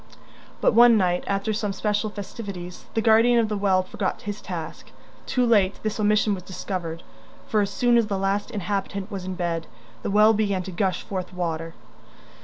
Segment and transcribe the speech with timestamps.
[0.61, 4.89] But one night, after some special festivities, the guardian of the well forgot his task.
[5.27, 7.03] Too late this omission was discovered,
[7.47, 9.67] for as soon as the last inhabitant was in bed,
[10.01, 11.75] the well began to gush forth water.